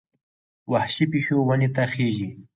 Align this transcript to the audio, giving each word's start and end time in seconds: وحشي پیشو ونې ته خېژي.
وحشي 0.71 1.05
پیشو 1.11 1.37
ونې 1.47 1.69
ته 1.75 1.83
خېژي. 1.93 2.29